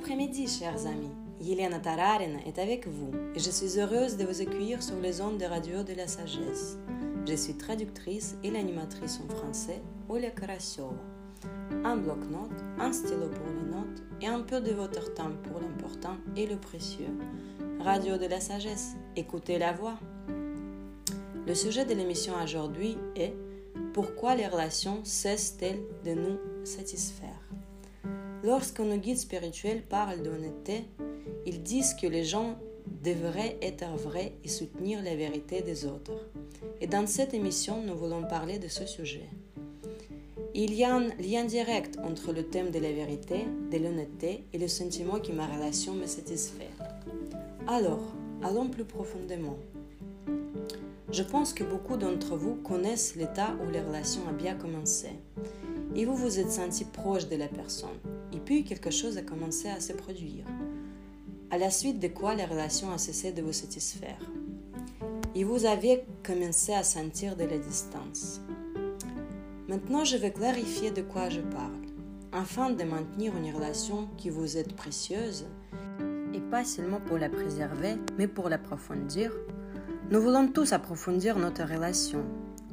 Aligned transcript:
après-midi, 0.00 0.46
chers 0.46 0.86
amis. 0.86 1.12
Yelena 1.42 1.78
Tararina 1.78 2.38
est 2.46 2.58
avec 2.58 2.88
vous 2.88 3.10
et 3.34 3.38
je 3.38 3.50
suis 3.50 3.78
heureuse 3.78 4.16
de 4.16 4.24
vous 4.24 4.40
accueillir 4.40 4.82
sur 4.82 4.98
les 4.98 5.20
ondes 5.20 5.36
de 5.36 5.44
radio 5.44 5.82
de 5.82 5.92
la 5.92 6.06
sagesse. 6.06 6.78
Je 7.28 7.34
suis 7.34 7.52
traductrice 7.52 8.34
et 8.42 8.50
l'animatrice 8.50 9.20
en 9.22 9.28
français, 9.36 9.82
Olia 10.08 10.30
Karasiova. 10.30 10.96
Un 11.84 11.98
bloc-notes, 11.98 12.64
un 12.78 12.92
stylo 12.94 13.28
pour 13.28 13.46
les 13.48 13.70
notes 13.70 14.02
et 14.22 14.26
un 14.26 14.40
peu 14.40 14.62
de 14.62 14.72
votre 14.72 15.12
temps 15.12 15.32
pour 15.42 15.60
l'important 15.60 16.16
et 16.34 16.46
le 16.46 16.56
précieux. 16.56 17.14
Radio 17.80 18.16
de 18.16 18.26
la 18.26 18.40
sagesse, 18.40 18.92
écoutez 19.16 19.58
la 19.58 19.74
voix. 19.74 19.98
Le 21.46 21.54
sujet 21.54 21.84
de 21.84 21.92
l'émission 21.92 22.32
aujourd'hui 22.42 22.96
est 23.16 23.34
Pourquoi 23.92 24.34
les 24.34 24.46
relations 24.46 25.04
cessent-elles 25.04 25.82
de 26.06 26.14
nous 26.14 26.38
satisfaire? 26.64 27.39
Lorsque 28.42 28.80
nos 28.80 28.96
guides 28.96 29.18
spirituels 29.18 29.82
parlent 29.82 30.22
d'honnêteté, 30.22 30.84
ils 31.44 31.62
disent 31.62 31.94
que 31.94 32.06
les 32.06 32.24
gens 32.24 32.56
devraient 33.02 33.58
être 33.60 33.86
vrais 33.96 34.32
et 34.44 34.48
soutenir 34.48 35.02
la 35.02 35.14
vérité 35.14 35.60
des 35.60 35.84
autres. 35.84 36.28
Et 36.80 36.86
dans 36.86 37.06
cette 37.06 37.34
émission, 37.34 37.82
nous 37.82 37.94
voulons 37.94 38.24
parler 38.24 38.58
de 38.58 38.68
ce 38.68 38.86
sujet. 38.86 39.28
Il 40.54 40.74
y 40.74 40.84
a 40.84 40.94
un 40.94 41.08
lien 41.20 41.44
direct 41.44 41.98
entre 42.02 42.32
le 42.32 42.44
thème 42.44 42.70
de 42.70 42.78
la 42.78 42.92
vérité, 42.92 43.44
de 43.70 43.78
l'honnêteté 43.78 44.44
et 44.52 44.58
le 44.58 44.68
sentiment 44.68 45.20
que 45.20 45.32
ma 45.32 45.46
relation 45.46 45.94
me 45.94 46.06
satisfait. 46.06 46.70
Alors, 47.68 48.02
allons 48.42 48.68
plus 48.68 48.84
profondément. 48.84 49.58
Je 51.12 51.22
pense 51.22 51.52
que 51.52 51.64
beaucoup 51.64 51.96
d'entre 51.96 52.36
vous 52.36 52.54
connaissent 52.56 53.16
l'état 53.16 53.54
où 53.62 53.70
les 53.70 53.80
relations 53.80 54.22
ont 54.28 54.32
bien 54.32 54.54
commencé. 54.54 55.08
Et 55.94 56.04
vous 56.04 56.16
vous 56.16 56.38
êtes 56.38 56.50
senti 56.50 56.84
proche 56.84 57.28
de 57.28 57.36
la 57.36 57.48
personne. 57.48 57.98
Et 58.32 58.38
puis 58.38 58.64
quelque 58.64 58.90
chose 58.90 59.18
a 59.18 59.22
commencé 59.22 59.68
à 59.68 59.80
se 59.80 59.92
produire. 59.92 60.44
À 61.50 61.58
la 61.58 61.70
suite 61.70 61.98
de 61.98 62.08
quoi 62.08 62.34
la 62.34 62.46
relation 62.46 62.92
a 62.92 62.98
cessé 62.98 63.32
de 63.32 63.42
vous 63.42 63.52
satisfaire. 63.52 64.18
Et 65.34 65.44
vous 65.44 65.64
avez 65.64 66.04
commencé 66.22 66.72
à 66.72 66.84
sentir 66.84 67.36
de 67.36 67.44
la 67.44 67.58
distance. 67.58 68.40
Maintenant, 69.68 70.04
je 70.04 70.16
vais 70.16 70.32
clarifier 70.32 70.90
de 70.90 71.02
quoi 71.02 71.28
je 71.28 71.40
parle. 71.40 71.76
Afin 72.32 72.70
de 72.70 72.84
maintenir 72.84 73.36
une 73.36 73.54
relation 73.54 74.08
qui 74.16 74.30
vous 74.30 74.56
est 74.56 74.74
précieuse, 74.74 75.46
et 76.34 76.40
pas 76.40 76.64
seulement 76.64 77.00
pour 77.00 77.18
la 77.18 77.28
préserver, 77.28 77.96
mais 78.18 78.28
pour 78.28 78.48
l'approfondir, 78.48 79.32
nous 80.10 80.20
voulons 80.20 80.48
tous 80.48 80.72
approfondir 80.72 81.38
notre 81.38 81.62
relation. 81.62 82.24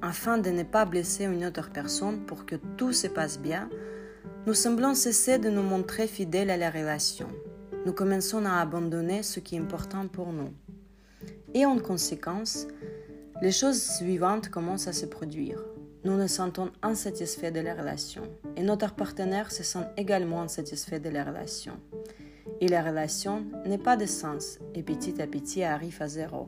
Afin 0.02 0.38
de 0.38 0.50
ne 0.50 0.64
pas 0.64 0.86
blesser 0.86 1.26
une 1.26 1.46
autre 1.46 1.70
personne 1.72 2.20
pour 2.26 2.46
que 2.46 2.56
tout 2.78 2.94
se 2.94 3.08
passe 3.08 3.40
bien, 3.40 3.70
nous 4.46 4.54
semblons 4.54 4.94
cesser 4.94 5.40
de 5.40 5.50
nous 5.50 5.62
montrer 5.62 6.08
fidèles 6.08 6.50
à 6.50 6.58
la 6.58 6.70
relation. 6.70 7.28
Nous 7.86 7.94
commençons 7.94 8.46
à 8.46 8.60
abandonner 8.60 9.24
ce 9.24 9.40
qui 9.40 9.56
est 9.56 9.60
important 9.60 10.08
pour 10.08 10.34
nous. 10.34 10.50
Et 11.54 11.66
en 11.66 11.78
conséquence, 11.80 12.68
les 13.42 13.52
choses 13.52 13.82
suivantes 13.82 14.50
commencent 14.50 14.88
à 14.88 14.94
se 14.94 15.06
produire. 15.06 15.64
Nous 16.04 16.18
nous 16.18 16.28
sentons 16.28 16.72
insatisfaits 16.82 17.52
de 17.52 17.60
la 17.60 17.74
relation 17.76 18.24
et 18.56 18.64
notre 18.64 18.94
partenaire 18.94 19.52
se 19.52 19.64
sent 19.64 19.86
également 19.98 20.42
insatisfait 20.42 21.00
de 21.00 21.10
la 21.10 21.24
relation. 21.24 21.74
Et 22.62 22.68
la 22.68 22.82
relation 22.82 23.46
n'est 23.66 23.78
pas 23.78 23.98
de 23.98 24.06
sens 24.06 24.60
et 24.74 24.84
petit 24.84 25.22
à 25.22 25.28
petit 25.28 25.64
arrive 25.64 26.02
à 26.02 26.08
zéro. 26.08 26.48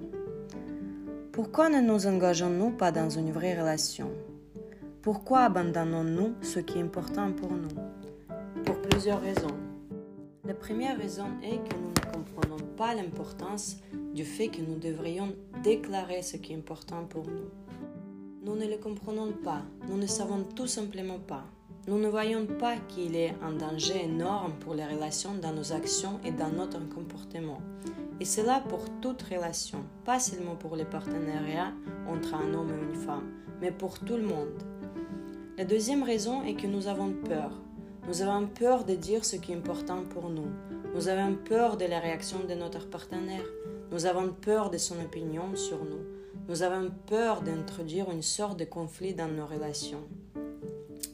Pourquoi 1.31 1.69
ne 1.69 1.81
nous 1.81 2.07
engageons-nous 2.07 2.71
pas 2.71 2.91
dans 2.91 3.09
une 3.09 3.31
vraie 3.31 3.59
relation? 3.59 4.11
Pourquoi 5.01 5.43
abandonnons-nous 5.43 6.33
ce 6.41 6.59
qui 6.59 6.77
est 6.77 6.81
important 6.81 7.31
pour 7.31 7.53
nous? 7.53 7.69
Pour 8.65 8.81
plusieurs 8.81 9.21
raisons. 9.21 9.55
La 10.43 10.53
première 10.53 10.97
raison 10.97 11.27
est 11.41 11.57
que 11.69 11.75
nous 11.77 11.91
ne 11.91 12.13
comprenons 12.13 12.65
pas 12.75 12.93
l'importance 12.93 13.77
du 14.13 14.25
fait 14.25 14.49
que 14.49 14.61
nous 14.61 14.77
devrions 14.77 15.33
déclarer 15.63 16.21
ce 16.21 16.35
qui 16.35 16.51
est 16.51 16.57
important 16.57 17.05
pour 17.05 17.27
nous. 17.27 17.49
Nous 18.43 18.57
ne 18.57 18.69
le 18.69 18.75
comprenons 18.75 19.31
pas, 19.41 19.61
nous 19.87 19.95
ne 19.95 20.05
savons 20.05 20.43
tout 20.53 20.67
simplement 20.67 21.19
pas. 21.19 21.45
Nous 21.87 21.97
ne 21.97 22.09
voyons 22.09 22.45
pas 22.45 22.75
qu'il 22.89 23.15
est 23.15 23.33
un 23.41 23.53
danger 23.53 24.03
énorme 24.03 24.51
pour 24.59 24.73
les 24.73 24.85
relations 24.85 25.35
dans 25.41 25.53
nos 25.53 25.71
actions 25.71 26.19
et 26.25 26.31
dans 26.31 26.51
notre 26.51 26.79
comportement. 26.89 27.61
Et 28.19 28.25
cela 28.25 28.59
pour 28.67 28.81
toute 28.99 29.21
relation, 29.21 29.79
pas 30.03 30.19
seulement 30.19 30.57
pour 30.57 30.75
les 30.75 30.83
partenariats 30.83 31.71
entre 32.05 32.35
un 32.35 32.53
homme 32.53 32.71
et 32.71 32.93
une 32.93 32.99
femme, 32.99 33.31
mais 33.61 33.71
pour 33.71 33.97
tout 33.99 34.17
le 34.17 34.23
monde. 34.23 34.61
La 35.59 35.65
deuxième 35.65 36.03
raison 36.03 36.41
est 36.45 36.53
que 36.53 36.67
nous 36.67 36.87
avons 36.87 37.11
peur. 37.11 37.51
Nous 38.07 38.21
avons 38.21 38.47
peur 38.47 38.85
de 38.85 38.95
dire 38.95 39.25
ce 39.25 39.35
qui 39.35 39.51
est 39.51 39.55
important 39.55 40.05
pour 40.05 40.29
nous. 40.29 40.47
Nous 40.95 41.09
avons 41.09 41.35
peur 41.35 41.75
de 41.75 41.83
la 41.83 41.99
réaction 41.99 42.37
de 42.47 42.53
notre 42.53 42.89
partenaire. 42.89 43.43
Nous 43.91 44.05
avons 44.05 44.31
peur 44.31 44.69
de 44.69 44.77
son 44.77 44.97
opinion 45.01 45.53
sur 45.57 45.83
nous. 45.83 45.99
Nous 46.47 46.63
avons 46.63 46.89
peur 47.07 47.41
d'introduire 47.41 48.09
une 48.09 48.21
sorte 48.21 48.57
de 48.57 48.63
conflit 48.63 49.13
dans 49.13 49.27
nos 49.27 49.45
relations. 49.45 50.07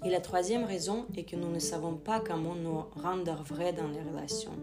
Et 0.06 0.12
la 0.12 0.22
troisième 0.22 0.66
raison 0.66 1.08
est 1.18 1.24
que 1.24 1.36
nous 1.36 1.52
ne 1.52 1.58
savons 1.58 1.96
pas 1.96 2.20
comment 2.20 2.54
nous 2.54 2.84
rendre 3.02 3.42
vrais 3.42 3.74
dans 3.74 3.88
les 3.88 4.04
relations. 4.04 4.60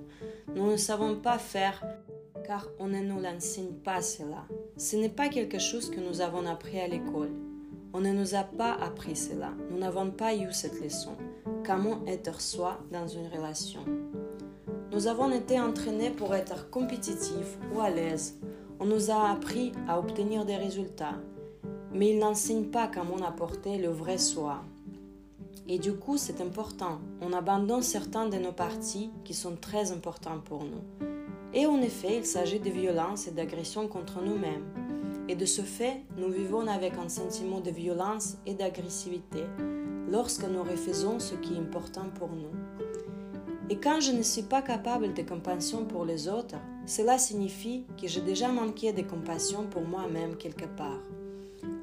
Nous 0.55 0.71
ne 0.71 0.77
savons 0.77 1.17
pas 1.17 1.39
faire 1.39 1.85
car 2.47 2.69
on 2.79 2.87
ne 2.87 3.01
nous 3.01 3.19
l'enseigne 3.19 3.75
pas 3.85 4.01
cela. 4.01 4.45
Ce 4.77 4.95
n'est 4.95 5.09
pas 5.09 5.29
quelque 5.29 5.59
chose 5.59 5.91
que 5.91 5.99
nous 5.99 6.21
avons 6.21 6.47
appris 6.47 6.79
à 6.79 6.87
l'école. 6.87 7.33
On 7.93 8.01
ne 8.01 8.13
nous 8.13 8.35
a 8.35 8.43
pas 8.43 8.73
appris 8.73 9.17
cela. 9.17 9.51
Nous 9.71 9.79
n'avons 9.79 10.11
pas 10.11 10.35
eu 10.35 10.53
cette 10.53 10.83
leçon. 10.83 11.13
Comment 11.65 12.01
être 12.07 12.41
soi 12.41 12.79
dans 12.91 13.07
une 13.07 13.29
relation? 13.29 13.85
Nous 14.93 15.07
avons 15.07 15.31
été 15.31 15.61
entraînés 15.61 16.11
pour 16.11 16.35
être 16.35 16.71
compétitifs 16.71 17.59
ou 17.75 17.81
à 17.81 17.91
l'aise. 17.91 18.39
On 18.81 18.87
nous 18.87 19.11
a 19.11 19.31
appris 19.31 19.73
à 19.89 19.99
obtenir 19.99 20.45
des 20.45 20.57
résultats. 20.57 21.19
Mais 21.93 22.11
ils 22.11 22.19
n'enseignent 22.19 22.71
pas 22.71 22.89
comment 22.89 23.25
apporter 23.27 23.79
le 23.79 23.89
vrai 23.89 24.19
soi, 24.19 24.63
et 25.69 25.79
du 25.79 25.93
coup, 25.95 26.17
c'est 26.17 26.41
important. 26.41 26.99
On 27.21 27.33
abandonne 27.33 27.83
certains 27.83 28.29
de 28.29 28.37
nos 28.37 28.53
parties 28.53 29.11
qui 29.25 29.33
sont 29.35 29.57
très 29.57 29.93
importants 29.93 30.41
pour 30.45 30.65
nous. 30.65 30.83
Et 31.55 31.67
en 31.67 31.81
effet, 31.81 32.17
il 32.19 32.27
s'agit 32.27 32.59
de 32.59 32.71
violence 32.71 33.29
et 33.29 33.31
d'agression 33.31 33.87
contre 33.87 34.23
nous-mêmes. 34.23 34.65
Et 35.33 35.35
de 35.35 35.47
ce 35.47 35.63
fait, 35.63 36.03
nous 36.19 36.29
vivons 36.29 36.67
avec 36.67 36.93
un 36.99 37.09
sentiment 37.09 37.61
de 37.61 37.71
violence 37.71 38.37
et 38.45 38.53
d'agressivité 38.53 39.45
lorsque 40.11 40.45
nous 40.45 40.63
refaisons 40.63 41.19
ce 41.21 41.35
qui 41.37 41.55
est 41.55 41.59
important 41.59 42.05
pour 42.15 42.29
nous. 42.29 42.53
Et 43.71 43.77
quand 43.77 44.01
je 44.01 44.13
ne 44.13 44.21
suis 44.21 44.43
pas 44.43 44.61
capable 44.61 45.15
de 45.15 45.23
compassion 45.23 45.87
pour 45.87 46.05
les 46.05 46.29
autres, 46.29 46.57
cela 46.85 47.17
signifie 47.17 47.87
que 47.99 48.09
j'ai 48.09 48.21
déjà 48.21 48.49
manqué 48.49 48.93
de 48.93 49.01
compassion 49.01 49.65
pour 49.71 49.81
moi-même 49.81 50.37
quelque 50.37 50.67
part. 50.77 51.01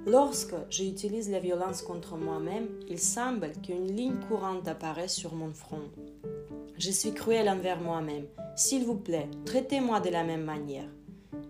Lorsque 0.05 0.53
j'utilise 0.69 1.31
la 1.31 1.39
violence 1.39 1.81
contre 1.81 2.17
moi-même, 2.17 2.67
il 2.87 2.99
semble 2.99 3.53
qu'une 3.63 3.87
ligne 3.87 4.19
courante 4.27 4.67
apparaît 4.67 5.07
sur 5.07 5.33
mon 5.33 5.53
front. 5.53 5.89
Je 6.77 6.91
suis 6.91 7.15
cruel 7.15 7.49
envers 7.49 7.81
moi-même. 7.81 8.27
S'il 8.55 8.85
vous 8.85 8.97
plaît, 8.97 9.27
traitez-moi 9.45 10.01
de 10.01 10.09
la 10.09 10.23
même 10.23 10.43
manière. 10.43 10.89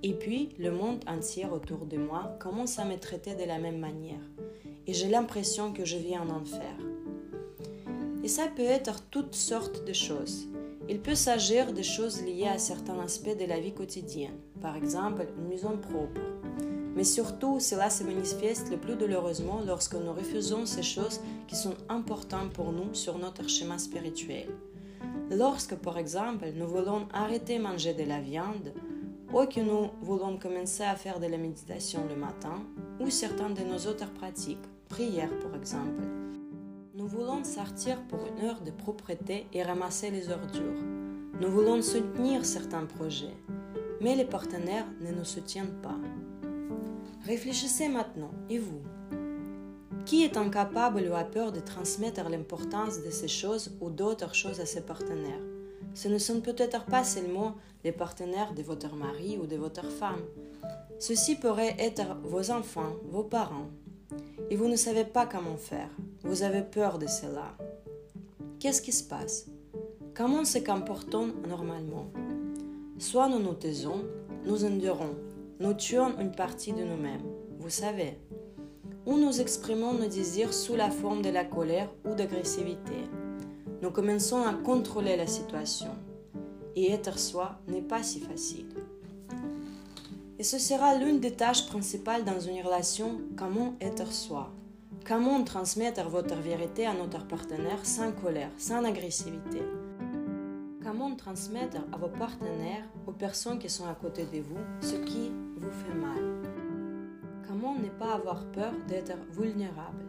Et 0.03 0.13
puis, 0.13 0.49
le 0.57 0.71
monde 0.71 1.03
entier 1.07 1.45
autour 1.45 1.85
de 1.85 1.97
moi 1.97 2.37
commence 2.39 2.79
à 2.79 2.85
me 2.85 2.97
traiter 2.97 3.35
de 3.35 3.43
la 3.43 3.59
même 3.59 3.79
manière. 3.79 4.21
Et 4.87 4.93
j'ai 4.93 5.09
l'impression 5.09 5.73
que 5.73 5.85
je 5.85 5.97
vis 5.97 6.17
en 6.17 6.29
enfer. 6.29 6.75
Et 8.23 8.27
ça 8.27 8.47
peut 8.47 8.61
être 8.61 9.03
toutes 9.09 9.35
sortes 9.35 9.85
de 9.85 9.93
choses. 9.93 10.47
Il 10.87 10.99
peut 10.99 11.15
s'agir 11.15 11.73
de 11.73 11.81
choses 11.81 12.23
liées 12.23 12.47
à 12.47 12.57
certains 12.57 12.99
aspects 12.99 13.37
de 13.37 13.45
la 13.45 13.59
vie 13.59 13.73
quotidienne, 13.73 14.39
par 14.61 14.75
exemple 14.75 15.27
une 15.37 15.47
maison 15.47 15.77
propre, 15.77 16.21
mais 16.99 17.05
surtout, 17.05 17.61
cela 17.61 17.89
se 17.89 18.03
manifeste 18.03 18.69
le 18.71 18.77
plus 18.77 18.97
douloureusement 18.97 19.61
lorsque 19.65 19.95
nous 19.95 20.11
refusons 20.11 20.65
ces 20.65 20.83
choses 20.83 21.21
qui 21.47 21.55
sont 21.55 21.75
importantes 21.87 22.51
pour 22.51 22.73
nous 22.73 22.93
sur 22.93 23.17
notre 23.17 23.47
chemin 23.47 23.77
spirituel. 23.77 24.49
Lorsque, 25.31 25.75
par 25.75 25.97
exemple, 25.97 26.51
nous 26.55 26.67
voulons 26.67 27.07
arrêter 27.13 27.57
de 27.57 27.63
manger 27.63 27.93
de 27.93 28.03
la 28.03 28.19
viande, 28.19 28.73
ou 29.33 29.45
que 29.45 29.59
nous 29.59 29.89
voulons 30.01 30.37
commencer 30.37 30.83
à 30.83 30.95
faire 30.95 31.19
de 31.19 31.27
la 31.27 31.37
méditation 31.37 32.01
le 32.09 32.15
matin, 32.15 32.63
ou 32.99 33.09
certaines 33.09 33.53
de 33.53 33.61
nos 33.61 33.77
autres 33.87 34.11
pratiques, 34.13 34.57
prière 34.89 35.37
par 35.39 35.55
exemple. 35.55 36.03
Nous 36.95 37.07
voulons 37.07 37.43
sortir 37.43 38.01
pour 38.07 38.19
une 38.25 38.45
heure 38.45 38.61
de 38.61 38.71
propreté 38.71 39.45
et 39.53 39.63
ramasser 39.63 40.09
les 40.09 40.29
ordures. 40.29 40.83
Nous 41.39 41.49
voulons 41.49 41.81
soutenir 41.81 42.43
certains 42.43 42.85
projets, 42.85 43.37
mais 44.01 44.15
les 44.15 44.25
partenaires 44.25 44.87
ne 44.99 45.11
nous 45.11 45.25
soutiennent 45.25 45.79
pas. 45.81 45.97
Réfléchissez 47.25 47.87
maintenant, 47.87 48.31
et 48.49 48.57
vous? 48.57 48.81
Qui 50.05 50.23
est 50.23 50.37
incapable 50.37 51.07
ou 51.09 51.15
a 51.15 51.23
peur 51.23 51.51
de 51.51 51.59
transmettre 51.59 52.27
l'importance 52.27 53.03
de 53.03 53.11
ces 53.11 53.27
choses 53.27 53.77
ou 53.79 53.91
d'autres 53.91 54.33
choses 54.33 54.59
à 54.59 54.65
ses 54.65 54.81
partenaires? 54.81 55.58
Ce 55.93 56.07
ne 56.07 56.17
sont 56.17 56.41
peut-être 56.41 56.85
pas 56.85 57.03
seulement 57.03 57.55
les 57.83 57.91
partenaires 57.91 58.53
de 58.53 58.61
votre 58.61 58.95
mari 58.95 59.37
ou 59.41 59.47
de 59.47 59.55
votre 59.55 59.89
femme. 59.89 60.21
Ceux-ci 60.99 61.35
pourraient 61.35 61.75
être 61.79 62.17
vos 62.23 62.51
enfants, 62.51 62.95
vos 63.05 63.23
parents. 63.23 63.69
Et 64.49 64.55
vous 64.55 64.67
ne 64.67 64.75
savez 64.75 65.05
pas 65.05 65.25
comment 65.25 65.57
faire. 65.57 65.89
Vous 66.23 66.43
avez 66.43 66.61
peur 66.61 66.99
de 66.99 67.07
cela. 67.07 67.55
Qu'est-ce 68.59 68.81
qui 68.81 68.91
se 68.91 69.03
passe? 69.03 69.47
Comment 70.13 70.43
se 70.43 70.59
comportons 70.59 71.33
normalement? 71.47 72.11
Soit 72.97 73.29
nous 73.29 73.39
nous 73.39 73.53
taisons, 73.53 74.03
nous 74.45 74.65
endurons, 74.65 75.15
nous 75.61 75.73
tuons 75.73 76.19
une 76.19 76.31
partie 76.31 76.73
de 76.73 76.83
nous-mêmes, 76.83 77.23
vous 77.59 77.69
savez, 77.69 78.17
ou 79.05 79.17
nous 79.17 79.39
exprimons 79.39 79.93
nos 79.93 80.07
désirs 80.07 80.53
sous 80.53 80.75
la 80.75 80.89
forme 80.89 81.21
de 81.21 81.29
la 81.29 81.45
colère 81.45 81.89
ou 82.05 82.15
d'agressivité. 82.15 83.07
Nous 83.81 83.91
commençons 83.91 84.43
à 84.45 84.53
contrôler 84.53 85.15
la 85.15 85.27
situation. 85.27 85.91
Et 86.75 86.91
être 86.91 87.17
soi 87.17 87.59
n'est 87.67 87.81
pas 87.81 88.03
si 88.03 88.19
facile. 88.19 88.67
Et 90.37 90.43
ce 90.43 90.59
sera 90.59 90.95
l'une 90.95 91.21
des 91.21 91.31
tâches 91.31 91.65
principales 91.67 92.25
dans 92.25 92.39
une 92.41 92.61
relation, 92.61 93.21
comment 93.37 93.75
être 93.79 94.11
soi. 94.11 94.51
Comment 95.07 95.43
transmettre 95.43 96.03
votre 96.09 96.35
vérité 96.35 96.85
à 96.85 96.93
notre 96.93 97.25
partenaire 97.25 97.85
sans 97.85 98.11
colère, 98.11 98.51
sans 98.57 98.83
agressivité. 98.83 99.61
Comment 100.83 101.15
transmettre 101.15 101.77
à 101.93 101.97
vos 101.97 102.09
partenaires, 102.09 102.83
aux 103.07 103.13
personnes 103.13 103.59
qui 103.59 103.69
sont 103.69 103.85
à 103.85 103.95
côté 103.95 104.25
de 104.25 104.41
vous, 104.41 104.59
ce 104.81 104.95
qui 104.95 105.31
vous 105.55 105.71
fait 105.71 105.95
mal. 105.95 106.41
Comment 107.47 107.75
ne 107.75 107.89
pas 107.89 108.13
avoir 108.13 108.45
peur 108.51 108.73
d'être 108.87 109.17
vulnérable 109.31 110.05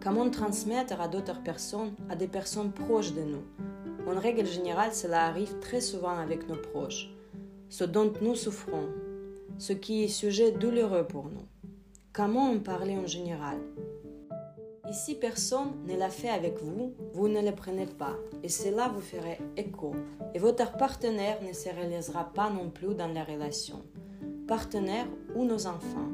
Comment 0.00 0.30
transmettre 0.30 1.00
à 1.00 1.08
d'autres 1.08 1.42
personnes, 1.42 1.92
à 2.08 2.14
des 2.14 2.28
personnes 2.28 2.70
proches 2.70 3.14
de 3.14 3.22
nous 3.22 3.42
En 4.06 4.18
règle 4.18 4.46
générale, 4.46 4.94
cela 4.94 5.26
arrive 5.26 5.58
très 5.58 5.80
souvent 5.80 6.16
avec 6.16 6.48
nos 6.48 6.56
proches. 6.56 7.10
Ce 7.68 7.82
dont 7.82 8.12
nous 8.22 8.36
souffrons, 8.36 8.88
ce 9.58 9.72
qui 9.72 10.04
est 10.04 10.08
sujet 10.08 10.52
douloureux 10.52 11.04
pour 11.04 11.24
nous. 11.24 11.46
Comment 12.12 12.52
en 12.52 12.60
parler 12.60 12.96
en 12.96 13.08
général? 13.08 13.58
Et 14.88 14.92
si 14.92 15.16
personne 15.16 15.72
ne 15.86 15.96
l'a 15.96 16.10
fait 16.10 16.30
avec 16.30 16.62
vous, 16.62 16.94
vous 17.12 17.28
ne 17.28 17.42
le 17.42 17.52
prenez 17.52 17.86
pas, 17.86 18.14
et 18.44 18.48
cela 18.48 18.88
vous 18.88 19.02
ferait 19.02 19.40
écho, 19.56 19.94
et 20.32 20.38
votre 20.38 20.76
partenaire 20.76 21.42
ne 21.42 21.52
se 21.52 21.68
réalisera 21.68 22.32
pas 22.32 22.50
non 22.50 22.70
plus 22.70 22.94
dans 22.94 23.12
la 23.12 23.24
relation, 23.24 23.82
partenaire 24.46 25.06
ou 25.34 25.44
nos 25.44 25.66
enfants. 25.66 26.08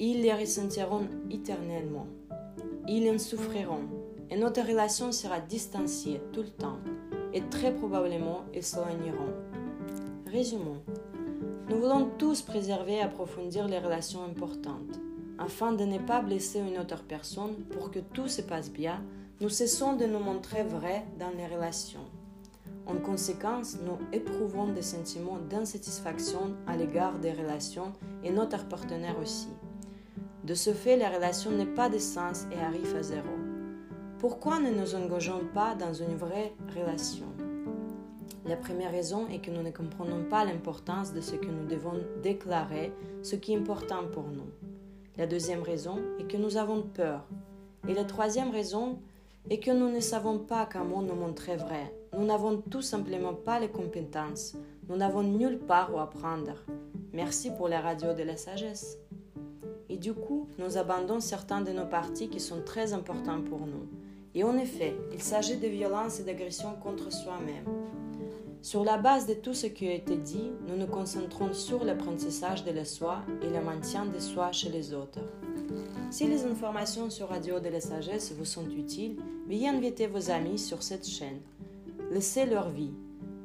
Ils 0.00 0.20
les 0.20 0.34
ressentiront 0.34 1.06
éternellement. 1.30 2.06
Ils 2.90 3.10
en 3.10 3.18
souffriront, 3.18 3.82
et 4.30 4.36
notre 4.38 4.66
relation 4.66 5.12
sera 5.12 5.40
distanciée 5.40 6.22
tout 6.32 6.40
le 6.40 6.48
temps, 6.48 6.78
et 7.34 7.42
très 7.42 7.74
probablement 7.74 8.44
ils 8.54 8.62
s'éloigneront. 8.62 9.34
Résumons. 10.26 10.80
Nous 11.68 11.76
voulons 11.76 12.08
tous 12.16 12.40
préserver 12.40 12.94
et 12.94 13.02
approfondir 13.02 13.68
les 13.68 13.78
relations 13.78 14.24
importantes. 14.24 15.00
Afin 15.38 15.72
de 15.72 15.84
ne 15.84 15.98
pas 15.98 16.22
blesser 16.22 16.60
une 16.60 16.78
autre 16.78 17.04
personne, 17.04 17.56
pour 17.72 17.90
que 17.90 17.98
tout 17.98 18.28
se 18.28 18.40
passe 18.40 18.72
bien, 18.72 19.04
nous 19.42 19.50
cessons 19.50 19.94
de 19.94 20.06
nous 20.06 20.18
montrer 20.18 20.64
vrais 20.64 21.04
dans 21.18 21.30
les 21.36 21.46
relations. 21.46 22.06
En 22.86 22.96
conséquence, 22.96 23.76
nous 23.84 23.98
éprouvons 24.14 24.68
des 24.72 24.80
sentiments 24.80 25.38
d'insatisfaction 25.50 26.54
à 26.66 26.74
l'égard 26.74 27.18
des 27.18 27.32
relations 27.32 27.92
et 28.24 28.30
notre 28.30 28.66
partenaire 28.66 29.18
aussi. 29.20 29.48
De 30.48 30.54
ce 30.54 30.72
fait, 30.72 30.96
la 30.96 31.10
relation 31.10 31.50
n'est 31.50 31.66
pas 31.66 31.90
de 31.90 31.98
sens 31.98 32.46
et 32.50 32.58
arrive 32.58 32.96
à 32.96 33.02
zéro. 33.02 33.28
Pourquoi 34.18 34.58
ne 34.58 34.70
nous 34.70 34.94
engageons 34.94 35.42
pas 35.52 35.74
dans 35.74 35.92
une 35.92 36.16
vraie 36.16 36.54
relation? 36.74 37.26
La 38.46 38.56
première 38.56 38.90
raison 38.90 39.28
est 39.28 39.40
que 39.40 39.50
nous 39.50 39.62
ne 39.62 39.70
comprenons 39.70 40.24
pas 40.24 40.46
l'importance 40.46 41.12
de 41.12 41.20
ce 41.20 41.36
que 41.36 41.50
nous 41.50 41.66
devons 41.66 42.00
déclarer, 42.22 42.94
ce 43.22 43.36
qui 43.36 43.52
est 43.52 43.58
important 43.58 44.06
pour 44.10 44.22
nous. 44.22 44.48
La 45.18 45.26
deuxième 45.26 45.62
raison 45.62 45.98
est 46.18 46.26
que 46.26 46.38
nous 46.38 46.56
avons 46.56 46.80
peur. 46.80 47.26
Et 47.86 47.92
la 47.92 48.04
troisième 48.04 48.50
raison 48.50 49.00
est 49.50 49.58
que 49.58 49.70
nous 49.70 49.90
ne 49.90 50.00
savons 50.00 50.38
pas 50.38 50.64
comment 50.64 51.02
nous 51.02 51.14
montrer 51.14 51.56
vrai. 51.56 51.92
Nous 52.16 52.24
n'avons 52.24 52.56
tout 52.56 52.80
simplement 52.80 53.34
pas 53.34 53.60
les 53.60 53.68
compétences. 53.68 54.56
Nous 54.88 54.96
n'avons 54.96 55.22
nulle 55.22 55.58
part 55.58 55.94
où 55.94 55.98
apprendre. 55.98 56.64
Merci 57.12 57.50
pour 57.50 57.68
la 57.68 57.82
radio 57.82 58.14
de 58.14 58.22
la 58.22 58.38
sagesse 58.38 58.98
et 59.98 60.00
du 60.00 60.14
coup, 60.14 60.46
nous 60.58 60.78
abandonnons 60.78 61.18
certains 61.18 61.60
de 61.60 61.72
nos 61.72 61.84
parties 61.84 62.28
qui 62.28 62.38
sont 62.38 62.62
très 62.64 62.92
importants 62.92 63.42
pour 63.42 63.60
nous. 63.60 63.88
Et 64.34 64.44
en 64.44 64.56
effet, 64.56 64.94
il 65.12 65.20
s'agit 65.20 65.56
de 65.56 65.66
violence 65.66 66.20
et 66.20 66.24
d'agression 66.24 66.74
contre 66.80 67.12
soi-même. 67.12 67.64
Sur 68.62 68.84
la 68.84 68.96
base 68.96 69.26
de 69.26 69.34
tout 69.34 69.54
ce 69.54 69.66
qui 69.66 69.88
a 69.88 69.94
été 69.94 70.16
dit, 70.16 70.52
nous 70.68 70.76
nous 70.76 70.86
concentrons 70.86 71.52
sur 71.52 71.84
l'apprentissage 71.84 72.64
de 72.64 72.70
la 72.70 72.84
soi 72.84 73.22
et 73.42 73.50
le 73.50 73.60
maintien 73.60 74.06
de 74.06 74.20
soi 74.20 74.52
chez 74.52 74.68
les 74.68 74.94
autres. 74.94 75.20
Si 76.10 76.28
les 76.28 76.44
informations 76.44 77.10
sur 77.10 77.30
Radio 77.30 77.58
de 77.58 77.68
la 77.68 77.80
Sagesse 77.80 78.32
vous 78.32 78.44
sont 78.44 78.70
utiles, 78.70 79.16
veuillez 79.48 79.68
inviter 79.68 80.06
vos 80.06 80.30
amis 80.30 80.58
sur 80.58 80.84
cette 80.84 81.08
chaîne. 81.08 81.40
Laissez 82.12 82.46
leur 82.46 82.70
vie. 82.70 82.94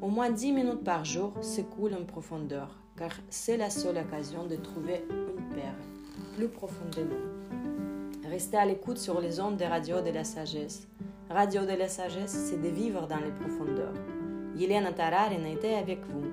Au 0.01 0.09
moins 0.09 0.29
10 0.29 0.51
minutes 0.51 0.83
par 0.83 1.03
jour 1.03 1.33
s'écoulent 1.41 1.95
en 1.95 2.05
profondeur, 2.05 2.77
car 2.95 3.11
c'est 3.29 3.57
la 3.57 3.71
seule 3.71 3.97
occasion 3.97 4.45
de 4.45 4.55
trouver 4.55 5.03
une 5.09 5.55
perle 5.55 6.02
plus 6.35 6.47
profondément. 6.47 7.15
Restez 8.29 8.57
à 8.57 8.65
l'écoute 8.65 8.97
sur 8.97 9.21
les 9.21 9.39
ondes 9.39 9.57
des 9.57 9.67
radios 9.67 10.01
de 10.01 10.09
la 10.09 10.23
sagesse. 10.23 10.87
Radio 11.29 11.65
de 11.65 11.77
la 11.77 11.87
sagesse, 11.87 12.31
c'est 12.31 12.61
de 12.61 12.69
vivre 12.69 13.07
dans 13.07 13.17
les 13.17 13.31
profondeurs. 13.31 13.93
Yelena 14.55 14.91
Tararin 14.91 15.45
était 15.45 15.75
avec 15.75 15.99
vous. 16.05 16.31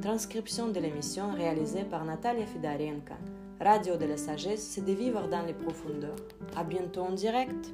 Transcription 0.00 0.68
de 0.68 0.80
l'émission 0.80 1.32
réalisée 1.32 1.84
par 1.84 2.04
Natalia 2.04 2.46
Fidarenka. 2.46 3.16
Radio 3.60 3.96
de 3.96 4.04
la 4.06 4.16
sagesse, 4.16 4.62
c'est 4.62 4.84
de 4.84 4.92
vivre 4.92 5.28
dans 5.28 5.42
les 5.42 5.52
profondeurs. 5.52 6.16
À 6.56 6.64
bientôt 6.64 7.02
en 7.02 7.12
direct. 7.12 7.72